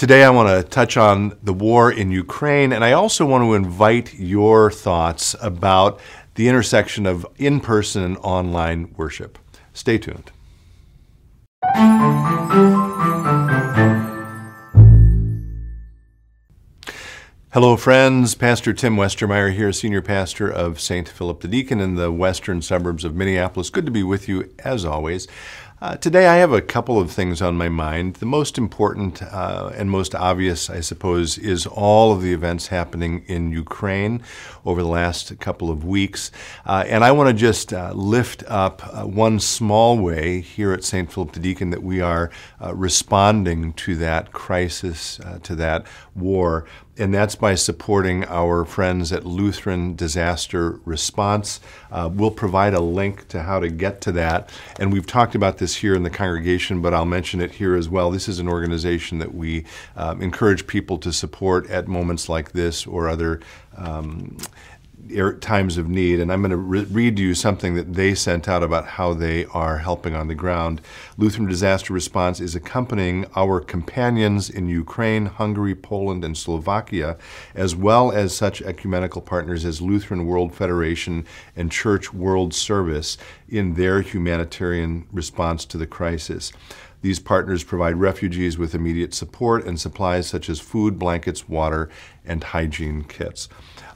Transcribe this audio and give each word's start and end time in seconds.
Today, 0.00 0.24
I 0.24 0.30
want 0.30 0.48
to 0.48 0.66
touch 0.66 0.96
on 0.96 1.36
the 1.42 1.52
war 1.52 1.92
in 1.92 2.10
Ukraine, 2.10 2.72
and 2.72 2.82
I 2.82 2.92
also 2.92 3.26
want 3.26 3.44
to 3.44 3.52
invite 3.52 4.14
your 4.14 4.70
thoughts 4.70 5.36
about 5.42 6.00
the 6.36 6.48
intersection 6.48 7.04
of 7.04 7.26
in 7.36 7.60
person 7.60 8.02
and 8.02 8.16
online 8.22 8.94
worship. 8.96 9.38
Stay 9.74 9.98
tuned. 9.98 10.32
Hello, 17.52 17.76
friends. 17.76 18.36
Pastor 18.36 18.72
Tim 18.72 18.94
Westermeyer 18.94 19.52
here, 19.52 19.72
Senior 19.72 20.02
Pastor 20.02 20.48
of 20.48 20.78
St. 20.78 21.08
Philip 21.08 21.40
the 21.40 21.48
Deacon 21.48 21.80
in 21.80 21.96
the 21.96 22.12
western 22.12 22.62
suburbs 22.62 23.04
of 23.04 23.16
Minneapolis. 23.16 23.70
Good 23.70 23.86
to 23.86 23.90
be 23.90 24.04
with 24.04 24.28
you 24.28 24.54
as 24.60 24.84
always. 24.84 25.26
Uh, 25.82 25.96
today, 25.96 26.26
I 26.26 26.36
have 26.36 26.52
a 26.52 26.60
couple 26.60 27.00
of 27.00 27.10
things 27.10 27.40
on 27.40 27.56
my 27.56 27.70
mind. 27.70 28.16
The 28.16 28.26
most 28.26 28.58
important 28.58 29.22
uh, 29.22 29.72
and 29.74 29.90
most 29.90 30.14
obvious, 30.14 30.68
I 30.68 30.80
suppose, 30.80 31.38
is 31.38 31.66
all 31.66 32.12
of 32.12 32.20
the 32.20 32.34
events 32.34 32.66
happening 32.66 33.24
in 33.26 33.50
Ukraine 33.50 34.22
over 34.66 34.82
the 34.82 34.88
last 34.88 35.40
couple 35.40 35.70
of 35.70 35.82
weeks. 35.82 36.30
Uh, 36.66 36.84
and 36.86 37.02
I 37.02 37.12
want 37.12 37.30
to 37.30 37.34
just 37.34 37.72
uh, 37.72 37.92
lift 37.94 38.44
up 38.46 38.82
uh, 38.84 39.06
one 39.06 39.40
small 39.40 39.98
way 39.98 40.42
here 40.42 40.74
at 40.74 40.84
St. 40.84 41.10
Philip 41.10 41.32
the 41.32 41.40
Deacon 41.40 41.70
that 41.70 41.82
we 41.82 42.02
are 42.02 42.30
uh, 42.62 42.74
responding 42.74 43.72
to 43.72 43.96
that 43.96 44.32
crisis, 44.32 45.18
to 45.42 45.54
that 45.54 45.86
war 46.14 46.66
and 47.00 47.14
that's 47.14 47.34
by 47.34 47.54
supporting 47.54 48.24
our 48.26 48.64
friends 48.66 49.10
at 49.10 49.24
Lutheran 49.24 49.96
Disaster 49.96 50.78
Response. 50.84 51.58
Uh, 51.90 52.10
we'll 52.12 52.30
provide 52.30 52.74
a 52.74 52.80
link 52.80 53.26
to 53.28 53.42
how 53.42 53.58
to 53.58 53.70
get 53.70 54.02
to 54.02 54.12
that. 54.12 54.50
And 54.78 54.92
we've 54.92 55.06
talked 55.06 55.34
about 55.34 55.58
this 55.58 55.76
here 55.76 55.94
in 55.94 56.02
the 56.02 56.10
congregation, 56.10 56.82
but 56.82 56.92
I'll 56.92 57.06
mention 57.06 57.40
it 57.40 57.52
here 57.52 57.74
as 57.74 57.88
well. 57.88 58.10
This 58.10 58.28
is 58.28 58.38
an 58.38 58.48
organization 58.48 59.18
that 59.18 59.34
we 59.34 59.64
um, 59.96 60.20
encourage 60.20 60.66
people 60.66 60.98
to 60.98 61.12
support 61.12 61.68
at 61.70 61.88
moments 61.88 62.28
like 62.28 62.52
this 62.52 62.86
or 62.86 63.08
other. 63.08 63.40
Um, 63.76 64.36
times 65.40 65.76
of 65.76 65.88
need. 65.88 66.20
And 66.20 66.32
I'm 66.32 66.40
going 66.40 66.50
to 66.50 66.56
re- 66.56 66.84
read 66.84 67.18
you 67.18 67.34
something 67.34 67.74
that 67.74 67.94
they 67.94 68.14
sent 68.14 68.48
out 68.48 68.62
about 68.62 68.86
how 68.86 69.14
they 69.14 69.44
are 69.46 69.78
helping 69.78 70.14
on 70.14 70.28
the 70.28 70.34
ground. 70.34 70.80
Lutheran 71.16 71.48
Disaster 71.48 71.92
Response 71.92 72.40
is 72.40 72.54
accompanying 72.54 73.26
our 73.34 73.60
companions 73.60 74.50
in 74.50 74.68
Ukraine, 74.68 75.26
Hungary, 75.26 75.74
Poland, 75.74 76.24
and 76.24 76.36
Slovakia, 76.36 77.16
as 77.54 77.74
well 77.74 78.12
as 78.12 78.36
such 78.36 78.62
ecumenical 78.62 79.20
partners 79.20 79.64
as 79.64 79.80
Lutheran 79.82 80.26
World 80.26 80.54
Federation 80.54 81.26
and 81.56 81.72
Church 81.72 82.12
World 82.12 82.54
Service 82.54 83.16
in 83.48 83.74
their 83.74 84.02
humanitarian 84.02 85.06
response 85.12 85.64
to 85.66 85.78
the 85.78 85.86
crisis. 85.86 86.52
These 87.02 87.18
partners 87.18 87.64
provide 87.64 87.96
refugees 87.96 88.58
with 88.58 88.74
immediate 88.74 89.14
support 89.14 89.66
and 89.66 89.80
supplies 89.80 90.26
such 90.26 90.48
as 90.48 90.60
food, 90.60 90.98
blankets, 90.98 91.48
water, 91.48 91.88
and 92.24 92.42
hygiene 92.44 93.04
kits. 93.04 93.48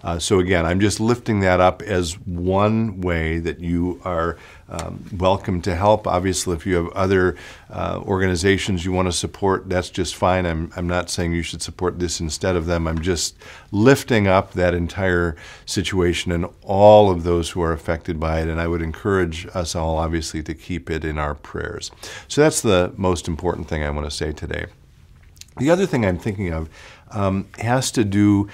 Uh, 0.03 0.19
so 0.19 0.39
again, 0.39 0.67
I'm 0.67 0.81
just 0.81 1.01
lifting 1.01 1.41
that 1.41 1.61
up 1.61 1.81
as 1.81 2.19
one 2.21 3.01
way 3.01 3.39
that 3.39 3.61
you 3.61 4.01
are 4.05 4.37
um, 4.75 5.05
welcome 5.17 5.63
to 5.63 5.77
help. 5.77 6.07
Obviously, 6.07 6.57
if 6.57 6.67
you 6.67 6.75
have 6.75 6.89
other 6.89 7.37
uh, 7.71 8.01
organizations 8.05 8.85
you 8.85 8.91
want 8.91 9.07
to 9.07 9.13
support, 9.13 9.69
that's 9.69 9.89
just 9.89 10.17
fine. 10.17 10.47
I'm, 10.47 10.73
I'm 10.75 10.89
not 10.89 11.11
saying 11.11 11.33
you 11.33 11.43
should 11.43 11.63
support 11.63 12.01
this 12.01 12.19
instead 12.19 12.57
of 12.57 12.67
them. 12.67 12.89
I'm 12.89 13.01
just 13.01 13.37
lifting 13.71 14.27
up 14.27 14.53
that 14.55 14.75
entire 14.75 15.37
situation 15.65 16.33
and 16.33 16.49
all 16.63 17.09
of 17.09 17.23
those 17.23 17.51
who 17.51 17.63
are 17.63 17.73
affected 17.73 18.19
by 18.19 18.41
it. 18.41 18.49
And 18.49 18.61
I 18.61 18.67
would 18.67 18.83
encourage 18.83 19.47
us 19.55 19.77
all, 19.77 19.97
obviously, 19.99 20.43
to 20.43 20.55
keep 20.55 20.91
it 20.91 21.05
in 21.05 21.19
our 21.19 21.35
prayers. 21.37 21.93
So 22.27 22.41
that's 22.41 22.61
the 22.61 22.93
most 22.97 23.29
important 23.29 23.69
thing 23.69 23.85
I 23.85 23.91
want 23.91 24.07
to 24.07 24.17
say 24.17 24.33
today. 24.33 24.67
The 25.59 25.71
other 25.71 25.87
thing 25.87 26.05
I'm 26.05 26.19
thinking 26.19 26.53
of 26.53 26.69
um, 27.13 27.47
has 27.59 27.93
to 27.93 28.05
do 28.05 28.49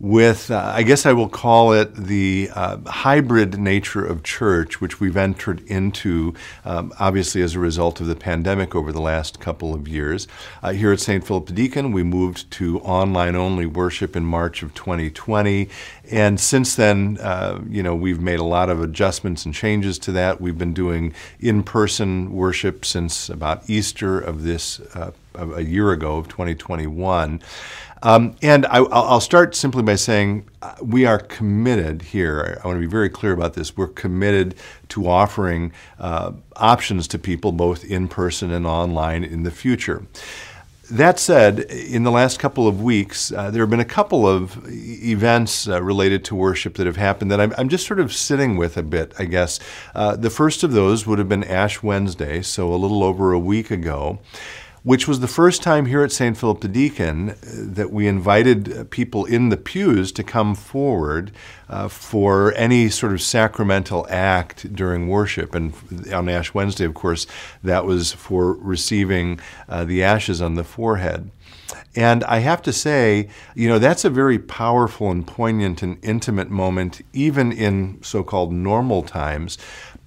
with, 0.00 0.50
uh, 0.50 0.72
I 0.74 0.84
guess 0.84 1.06
I 1.06 1.12
will 1.12 1.28
call 1.28 1.72
it 1.72 1.92
the 1.94 2.50
uh, 2.54 2.78
hybrid 2.86 3.58
nature 3.58 4.04
of 4.04 4.22
church, 4.22 4.80
which 4.80 5.00
we've 5.00 5.16
entered 5.16 5.60
into, 5.62 6.34
um, 6.64 6.92
obviously 7.00 7.42
as 7.42 7.56
a 7.56 7.58
result 7.58 8.00
of 8.00 8.06
the 8.06 8.14
pandemic 8.14 8.76
over 8.76 8.92
the 8.92 9.00
last 9.00 9.40
couple 9.40 9.74
of 9.74 9.88
years. 9.88 10.28
Uh, 10.62 10.72
here 10.72 10.92
at 10.92 11.00
St. 11.00 11.26
Philip 11.26 11.52
Deacon, 11.52 11.90
we 11.90 12.04
moved 12.04 12.48
to 12.52 12.78
online 12.80 13.34
only 13.34 13.66
worship 13.66 14.14
in 14.14 14.24
March 14.24 14.62
of 14.62 14.72
2020. 14.74 15.68
And 16.10 16.38
since 16.38 16.76
then, 16.76 17.18
uh, 17.20 17.60
you 17.68 17.82
know, 17.82 17.96
we've 17.96 18.20
made 18.20 18.38
a 18.38 18.44
lot 18.44 18.70
of 18.70 18.80
adjustments 18.80 19.44
and 19.44 19.52
changes 19.52 19.98
to 20.00 20.12
that. 20.12 20.40
We've 20.40 20.58
been 20.58 20.74
doing 20.74 21.12
in 21.40 21.64
person 21.64 22.32
worship 22.32 22.84
since 22.84 23.28
about 23.28 23.68
Easter 23.68 24.20
of 24.20 24.44
this, 24.44 24.78
uh, 24.94 25.10
a 25.38 25.62
year 25.62 25.92
ago 25.92 26.16
of 26.16 26.28
2021. 26.28 27.40
Um, 28.02 28.36
and 28.42 28.66
I, 28.66 28.80
will 28.80 29.20
start 29.20 29.54
simply 29.54 29.82
by 29.82 29.96
saying 29.96 30.48
uh, 30.62 30.74
we 30.82 31.04
are 31.04 31.18
committed 31.18 32.02
here. 32.02 32.60
I 32.62 32.66
want 32.66 32.76
to 32.76 32.80
be 32.80 32.86
very 32.90 33.08
clear 33.08 33.32
about 33.32 33.54
this. 33.54 33.76
We're 33.76 33.88
committed 33.88 34.54
to 34.90 35.08
offering 35.08 35.72
uh, 35.98 36.32
options 36.56 37.08
to 37.08 37.18
people 37.18 37.52
both 37.52 37.84
in 37.84 38.08
person 38.08 38.50
and 38.52 38.66
online 38.66 39.24
in 39.24 39.42
the 39.42 39.50
future. 39.50 40.04
That 40.90 41.18
said, 41.18 41.60
in 41.60 42.04
the 42.04 42.10
last 42.10 42.38
couple 42.38 42.66
of 42.66 42.80
weeks, 42.80 43.30
uh, 43.30 43.50
there 43.50 43.62
have 43.62 43.68
been 43.68 43.78
a 43.78 43.84
couple 43.84 44.26
of 44.26 44.58
events 44.66 45.68
uh, 45.68 45.82
related 45.82 46.24
to 46.26 46.34
worship 46.34 46.76
that 46.76 46.86
have 46.86 46.96
happened 46.96 47.30
that 47.30 47.42
I'm, 47.42 47.52
I'm, 47.58 47.68
just 47.68 47.86
sort 47.86 48.00
of 48.00 48.10
sitting 48.10 48.56
with 48.56 48.78
a 48.78 48.82
bit, 48.82 49.12
I 49.18 49.26
guess. 49.26 49.60
Uh, 49.94 50.16
the 50.16 50.30
first 50.30 50.62
of 50.62 50.72
those 50.72 51.06
would 51.06 51.18
have 51.18 51.28
been 51.28 51.44
Ash 51.44 51.82
Wednesday, 51.82 52.40
so 52.40 52.72
a 52.72 52.76
little 52.76 53.04
over 53.04 53.34
a 53.34 53.38
week 53.38 53.70
ago 53.70 54.18
which 54.88 55.06
was 55.06 55.20
the 55.20 55.28
first 55.28 55.62
time 55.62 55.84
here 55.84 56.02
at 56.02 56.10
St. 56.10 56.34
Philip 56.34 56.62
the 56.62 56.66
Deacon 56.68 57.32
uh, 57.32 57.34
that 57.42 57.92
we 57.92 58.08
invited 58.08 58.72
uh, 58.72 58.84
people 58.88 59.26
in 59.26 59.50
the 59.50 59.58
pews 59.58 60.10
to 60.12 60.24
come 60.24 60.54
forward 60.54 61.30
uh, 61.68 61.88
for 61.88 62.54
any 62.54 62.88
sort 62.88 63.12
of 63.12 63.20
sacramental 63.20 64.06
act 64.08 64.74
during 64.74 65.06
worship. 65.06 65.54
And 65.54 65.74
on 66.10 66.30
Ash 66.30 66.54
Wednesday, 66.54 66.86
of 66.86 66.94
course, 66.94 67.26
that 67.62 67.84
was 67.84 68.12
for 68.12 68.54
receiving 68.54 69.40
uh, 69.68 69.84
the 69.84 70.02
ashes 70.02 70.40
on 70.40 70.54
the 70.54 70.64
forehead. 70.64 71.30
And 71.94 72.24
I 72.24 72.38
have 72.38 72.62
to 72.62 72.72
say, 72.72 73.28
you 73.54 73.68
know, 73.68 73.78
that's 73.78 74.06
a 74.06 74.10
very 74.10 74.38
powerful 74.38 75.10
and 75.10 75.26
poignant 75.26 75.82
and 75.82 75.98
intimate 76.02 76.48
moment, 76.48 77.02
even 77.12 77.52
in 77.52 78.02
so 78.02 78.22
called 78.22 78.54
normal 78.54 79.02
times. 79.02 79.58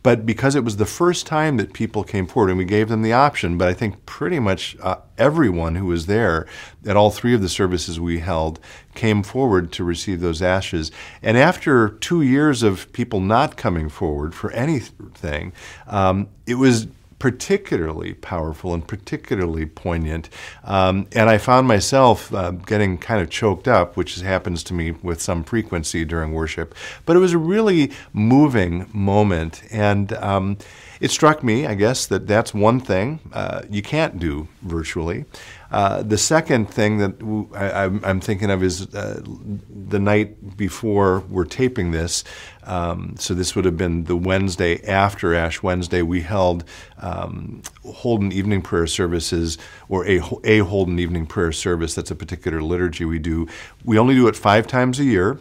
But 0.04 0.26
because 0.26 0.56
it 0.56 0.64
was 0.64 0.78
the 0.78 0.86
first 0.86 1.28
time 1.28 1.58
that 1.58 1.74
people 1.74 2.04
came 2.04 2.26
forward, 2.26 2.50
and 2.50 2.58
we 2.58 2.66
gave 2.66 2.90
them 2.90 3.04
the 3.04 3.14
option, 3.14 3.58
but 3.58 3.68
I 3.68 3.74
think 3.74 4.06
pretty 4.06 4.40
much 4.40 4.76
uh, 4.82 4.98
everyone 5.18 5.76
who 5.76 5.86
was 5.86 6.08
there 6.08 6.48
at 6.86 6.98
all 6.98 7.12
three 7.12 7.36
of 7.36 7.42
the 7.42 7.50
services 7.50 8.00
we 8.00 8.20
held 8.20 8.60
came 8.96 9.22
forward 9.22 9.72
to 9.74 9.84
receive 9.84 10.20
those 10.20 10.42
ashes. 10.42 10.92
And 11.22 11.38
after 11.38 11.90
two 11.90 12.22
years 12.22 12.64
of 12.64 12.92
people 12.94 13.20
not 13.20 13.58
coming 13.58 13.90
forward 13.90 14.34
for 14.34 14.52
anything, 14.52 15.54
um, 15.88 16.30
it 16.48 16.56
was 16.56 16.88
particularly 17.22 18.16
powerful 18.16 18.74
and 18.74 18.88
particularly 18.88 19.64
poignant. 19.64 20.28
Um, 20.64 21.06
and 21.12 21.30
I 21.30 21.38
found 21.38 21.68
myself 21.68 22.34
uh, 22.34 22.50
getting 22.50 22.98
kind 22.98 23.22
of 23.22 23.30
choked 23.30 23.68
up, 23.68 23.96
which 23.96 24.16
happens 24.22 24.64
to 24.64 24.74
me 24.74 24.94
with 25.04 25.22
some 25.22 25.44
frequency 25.44 26.04
during 26.04 26.34
worship. 26.34 26.74
But 27.06 27.16
it 27.16 27.20
was 27.20 27.34
a 27.34 27.38
really 27.38 27.92
moving 28.12 28.90
moment. 28.92 29.62
And 29.70 30.14
um, 30.14 30.58
it 31.00 31.12
struck 31.12 31.44
me, 31.44 31.68
I 31.68 31.76
guess, 31.76 32.08
that 32.08 32.26
that's 32.26 32.56
one 32.56 32.80
thing 32.80 33.20
uh, 33.34 33.62
you 33.70 33.84
can't 33.84 34.18
do 34.18 34.48
virtually. 34.64 35.26
Uh, 35.72 36.04
the 36.04 36.18
second 36.18 36.70
thing 36.70 36.98
that 36.98 37.50
I, 37.56 37.86
am 38.10 38.20
thinking 38.20 38.52
of 38.52 38.62
is 38.62 38.94
uh, 38.94 39.22
the 39.70 40.00
night 40.00 40.58
before 40.58 41.22
we're 41.30 41.46
taping 41.46 41.92
this. 41.92 42.24
Um, 42.64 43.16
so 43.18 43.34
this 43.34 43.56
would 43.56 43.66
have 43.66 43.78
been 43.78 44.04
the 44.04 44.18
Wednesday 44.18 44.86
after 44.86 45.34
Ash 45.34 45.64
Wednesday. 45.64 46.02
We 46.02 46.22
held 46.22 46.66
um, 47.00 47.62
Holden 47.86 48.32
evening 48.32 48.62
prayer 48.62 48.88
services, 48.88 49.58
or 49.88 50.06
a, 50.08 50.22
a 50.44 50.60
Holden 50.60 51.00
evening 51.00 51.26
prayer 51.26 51.54
service. 51.54 51.96
That's 51.96 52.12
a 52.12 52.16
particular 52.16 52.62
liturgy 52.62 53.06
we 53.06 53.20
do. 53.20 53.48
We 53.86 53.98
only 53.98 54.16
do 54.16 54.28
it 54.28 54.36
five 54.36 54.68
times 54.68 55.00
a 55.00 55.06
year. 55.06 55.40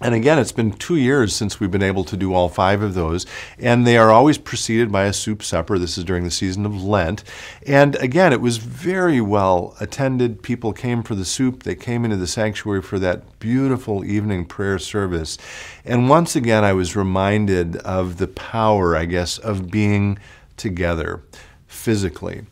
And 0.00 0.14
again, 0.14 0.38
it's 0.38 0.52
been 0.52 0.72
two 0.72 0.96
years 0.96 1.34
since 1.34 1.60
we've 1.60 1.70
been 1.70 1.82
able 1.82 2.04
to 2.04 2.16
do 2.16 2.32
all 2.32 2.48
five 2.48 2.80
of 2.80 2.94
those. 2.94 3.26
And 3.58 3.86
they 3.86 3.98
are 3.98 4.10
always 4.10 4.38
preceded 4.38 4.90
by 4.90 5.04
a 5.04 5.12
soup 5.12 5.42
supper. 5.42 5.78
This 5.78 5.98
is 5.98 6.04
during 6.04 6.24
the 6.24 6.30
season 6.30 6.64
of 6.64 6.82
Lent. 6.82 7.22
And 7.66 7.96
again, 7.96 8.32
it 8.32 8.40
was 8.40 8.56
very 8.56 9.20
well 9.20 9.76
attended. 9.78 10.42
People 10.42 10.72
came 10.72 11.02
for 11.02 11.14
the 11.14 11.24
soup, 11.24 11.62
they 11.62 11.74
came 11.74 12.04
into 12.04 12.16
the 12.16 12.26
sanctuary 12.26 12.82
for 12.82 12.98
that 12.98 13.38
beautiful 13.38 14.04
evening 14.04 14.46
prayer 14.46 14.78
service. 14.78 15.36
And 15.84 16.08
once 16.08 16.34
again, 16.34 16.64
I 16.64 16.72
was 16.72 16.96
reminded 16.96 17.76
of 17.78 18.16
the 18.16 18.28
power, 18.28 18.96
I 18.96 19.04
guess, 19.04 19.38
of 19.38 19.70
being 19.70 20.18
together 20.56 21.22
physically. 21.66 22.46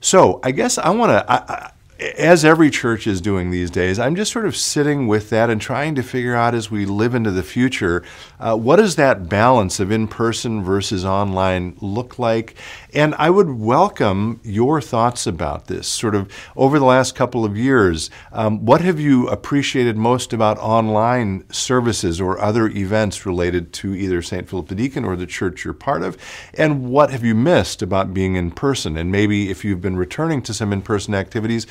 So 0.00 0.40
I 0.42 0.50
guess 0.50 0.78
I 0.78 0.90
want 0.90 1.10
to 1.10 1.72
as 2.00 2.44
every 2.44 2.70
church 2.70 3.06
is 3.06 3.20
doing 3.20 3.50
these 3.50 3.70
days, 3.70 3.98
I'm 3.98 4.16
just 4.16 4.32
sort 4.32 4.46
of 4.46 4.56
sitting 4.56 5.06
with 5.06 5.28
that 5.30 5.50
and 5.50 5.60
trying 5.60 5.94
to 5.96 6.02
figure 6.02 6.34
out 6.34 6.54
as 6.54 6.70
we 6.70 6.86
live 6.86 7.14
into 7.14 7.30
the 7.30 7.42
future, 7.42 8.02
uh, 8.38 8.56
what 8.56 8.76
does 8.76 8.96
that 8.96 9.28
balance 9.28 9.80
of 9.80 9.90
in 9.90 10.08
person 10.08 10.62
versus 10.64 11.04
online 11.04 11.76
look 11.80 12.18
like? 12.18 12.54
And 12.94 13.14
I 13.16 13.28
would 13.28 13.50
welcome 13.50 14.40
your 14.42 14.80
thoughts 14.80 15.26
about 15.26 15.66
this. 15.66 15.86
Sort 15.86 16.14
of 16.14 16.32
over 16.56 16.78
the 16.78 16.86
last 16.86 17.14
couple 17.14 17.44
of 17.44 17.56
years, 17.56 18.08
um, 18.32 18.64
what 18.64 18.80
have 18.80 18.98
you 18.98 19.28
appreciated 19.28 19.96
most 19.96 20.32
about 20.32 20.58
online 20.58 21.44
services 21.50 22.20
or 22.20 22.40
other 22.40 22.68
events 22.68 23.26
related 23.26 23.72
to 23.74 23.94
either 23.94 24.22
St. 24.22 24.48
Philip 24.48 24.68
the 24.68 24.74
Deacon 24.74 25.04
or 25.04 25.16
the 25.16 25.26
church 25.26 25.64
you're 25.64 25.74
part 25.74 26.02
of? 26.02 26.16
And 26.54 26.88
what 26.88 27.10
have 27.10 27.24
you 27.24 27.34
missed 27.34 27.82
about 27.82 28.14
being 28.14 28.36
in 28.36 28.52
person? 28.52 28.96
And 28.96 29.12
maybe 29.12 29.50
if 29.50 29.64
you've 29.64 29.82
been 29.82 29.96
returning 29.96 30.40
to 30.42 30.54
some 30.54 30.72
in 30.72 30.80
person 30.80 31.14
activities, 31.14 31.66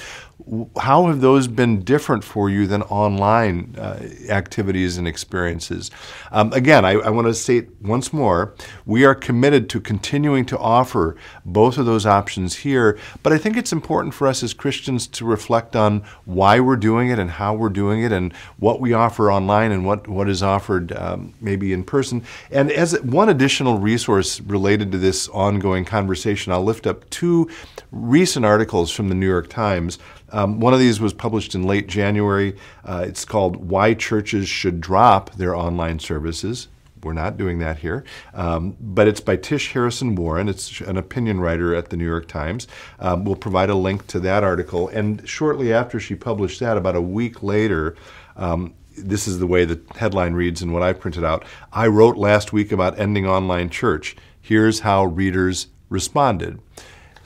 how 0.79 1.07
have 1.07 1.21
those 1.21 1.47
been 1.47 1.83
different 1.83 2.23
for 2.23 2.49
you 2.49 2.65
than 2.65 2.81
online 2.83 3.75
uh, 3.77 3.99
activities 4.29 4.97
and 4.97 5.07
experiences? 5.07 5.91
Um, 6.31 6.51
again, 6.53 6.85
I, 6.85 6.93
I 6.93 7.09
want 7.09 7.27
to 7.27 7.33
state 7.33 7.69
once 7.81 8.13
more 8.13 8.55
we 8.85 9.05
are 9.05 9.13
committed 9.13 9.69
to 9.69 9.81
continuing 9.81 10.45
to 10.45 10.57
offer 10.57 11.17
both 11.45 11.77
of 11.77 11.85
those 11.85 12.05
options 12.05 12.55
here, 12.55 12.97
but 13.21 13.33
I 13.33 13.37
think 13.37 13.57
it's 13.57 13.73
important 13.73 14.13
for 14.13 14.27
us 14.27 14.41
as 14.41 14.53
Christians 14.53 15.07
to 15.07 15.25
reflect 15.25 15.75
on 15.75 16.03
why 16.25 16.59
we're 16.59 16.77
doing 16.77 17.09
it 17.09 17.19
and 17.19 17.29
how 17.29 17.53
we're 17.53 17.69
doing 17.69 18.03
it 18.03 18.11
and 18.11 18.33
what 18.57 18.79
we 18.79 18.93
offer 18.93 19.31
online 19.31 19.71
and 19.71 19.85
what, 19.85 20.07
what 20.07 20.29
is 20.29 20.41
offered 20.41 20.93
um, 20.93 21.33
maybe 21.41 21.73
in 21.73 21.83
person. 21.83 22.23
And 22.49 22.71
as 22.71 22.99
one 23.01 23.29
additional 23.29 23.77
resource 23.77 24.39
related 24.41 24.91
to 24.93 24.97
this 24.97 25.27
ongoing 25.29 25.85
conversation, 25.85 26.51
I'll 26.53 26.63
lift 26.63 26.87
up 26.87 27.07
two 27.09 27.49
recent 27.91 28.45
articles 28.45 28.91
from 28.91 29.09
the 29.09 29.15
New 29.15 29.27
York 29.27 29.49
Times. 29.49 29.99
Um, 30.31 30.59
one 30.59 30.73
of 30.73 30.79
these 30.79 30.99
was 30.99 31.13
published 31.13 31.55
in 31.55 31.63
late 31.63 31.87
January. 31.87 32.55
Uh, 32.83 33.05
it's 33.07 33.25
called 33.25 33.55
Why 33.57 33.93
Churches 33.93 34.47
Should 34.47 34.81
Drop 34.81 35.31
Their 35.35 35.55
Online 35.55 35.99
Services. 35.99 36.67
We're 37.03 37.13
not 37.13 37.37
doing 37.37 37.59
that 37.59 37.79
here. 37.79 38.03
Um, 38.33 38.75
but 38.79 39.07
it's 39.07 39.21
by 39.21 39.37
Tish 39.37 39.71
Harrison 39.73 40.15
Warren. 40.15 40.49
It's 40.49 40.81
an 40.81 40.97
opinion 40.97 41.39
writer 41.39 41.73
at 41.73 41.89
the 41.89 41.97
New 41.97 42.05
York 42.05 42.27
Times. 42.27 42.67
Um, 42.99 43.23
we'll 43.23 43.35
provide 43.35 43.69
a 43.69 43.75
link 43.75 44.07
to 44.07 44.19
that 44.21 44.43
article. 44.43 44.89
And 44.89 45.27
shortly 45.27 45.73
after 45.73 45.99
she 45.99 46.15
published 46.15 46.59
that, 46.59 46.77
about 46.77 46.95
a 46.95 47.01
week 47.01 47.41
later, 47.41 47.95
um, 48.35 48.73
this 48.97 49.27
is 49.27 49.39
the 49.39 49.47
way 49.47 49.65
the 49.65 49.79
headline 49.95 50.33
reads 50.33 50.61
and 50.61 50.73
what 50.73 50.83
I 50.83 50.93
printed 50.93 51.23
out. 51.23 51.45
I 51.71 51.87
wrote 51.87 52.17
last 52.17 52.51
week 52.51 52.71
about 52.71 52.99
ending 52.99 53.25
online 53.25 53.69
church. 53.69 54.15
Here's 54.41 54.81
how 54.81 55.05
readers 55.05 55.67
responded. 55.89 56.59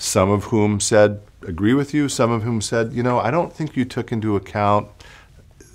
Some 0.04 0.30
of 0.30 0.44
whom 0.46 0.82
said, 0.82 1.22
agree 1.48 1.74
with 1.74 1.94
you, 1.94 2.10
some 2.10 2.30
of 2.30 2.44
whom 2.44 2.60
said, 2.60 2.92
you 2.92 3.02
know, 3.02 3.20
I 3.20 3.32
don't 3.32 3.54
think 3.54 3.78
you 3.78 3.86
took 3.86 4.12
into 4.12 4.36
account 4.36 4.93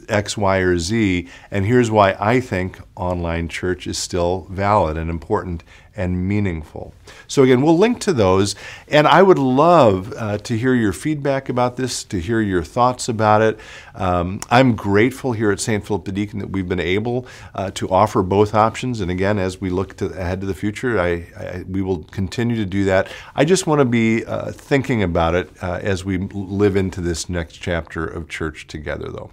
X, 0.09 0.37
Y, 0.37 0.59
or 0.59 0.79
Z. 0.79 1.29
And 1.51 1.67
here's 1.67 1.91
why 1.91 2.17
I 2.19 2.41
think 2.41 2.81
online 2.97 3.49
church 3.49 3.87
is 3.87 3.99
still 3.99 4.47
valid 4.51 4.97
and 4.97 5.09
important 5.11 5.63
and 5.99 6.29
meaningful. 6.29 6.95
So, 7.27 7.43
again, 7.43 7.61
we'll 7.61 7.77
link 7.77 7.99
to 8.03 8.13
those. 8.13 8.55
And 8.87 9.09
I 9.09 9.21
would 9.21 9.39
love 9.39 10.15
uh, 10.17 10.39
to 10.39 10.57
hear 10.57 10.73
your 10.73 10.93
feedback 10.93 11.49
about 11.49 11.77
this, 11.77 12.05
to 12.05 12.21
hear 12.21 12.41
your 12.41 12.63
thoughts 12.63 13.09
about 13.09 13.43
it. 13.43 13.59
Um, 13.97 14.41
I'm 14.49 14.77
grateful 14.77 15.33
here 15.33 15.51
at 15.51 15.59
St. 15.59 15.85
Philip 15.85 16.05
the 16.05 16.13
Deacon 16.13 16.39
that 16.39 16.51
we've 16.51 16.69
been 16.69 16.79
able 16.79 17.27
uh, 17.53 17.73
to 17.73 17.89
offer 17.91 18.23
both 18.23 18.55
options. 18.55 19.01
And 19.01 19.11
again, 19.11 19.41
as 19.41 19.61
we 19.61 19.71
look 19.71 19.97
to, 19.97 20.07
ahead 20.07 20.41
to 20.41 20.47
the 20.47 20.55
future, 20.55 21.01
I, 21.01 21.27
I, 21.37 21.65
we 21.69 21.83
will 21.83 22.05
continue 22.05 22.55
to 22.57 22.67
do 22.67 22.85
that. 22.85 23.09
I 23.35 23.45
just 23.45 23.67
want 23.67 23.81
to 23.81 23.85
be 23.85 24.25
uh, 24.25 24.53
thinking 24.53 25.03
about 25.03 25.35
it 25.35 25.51
uh, 25.61 25.81
as 25.83 26.05
we 26.05 26.19
live 26.19 26.77
into 26.77 27.01
this 27.01 27.29
next 27.29 27.57
chapter 27.57 28.07
of 28.07 28.29
church 28.29 28.69
together, 28.69 29.11
though. 29.11 29.33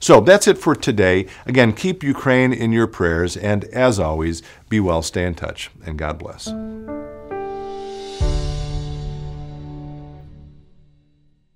So 0.00 0.20
that's 0.20 0.46
it 0.46 0.58
for 0.58 0.74
today. 0.74 1.26
Again, 1.46 1.72
keep 1.72 2.02
Ukraine 2.02 2.52
in 2.52 2.72
your 2.72 2.86
prayers, 2.86 3.36
and 3.36 3.64
as 3.64 3.98
always, 3.98 4.42
be 4.68 4.80
well, 4.80 5.02
stay 5.02 5.24
in 5.24 5.34
touch, 5.34 5.70
and 5.84 5.98
God 5.98 6.18
bless. 6.18 6.52